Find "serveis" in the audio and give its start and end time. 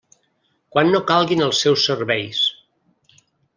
1.91-2.43